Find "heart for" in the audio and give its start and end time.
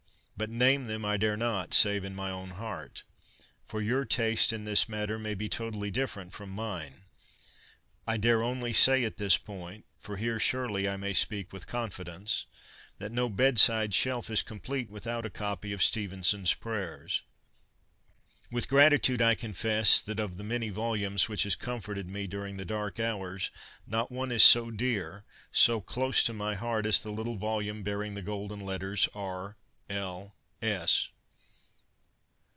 2.51-3.79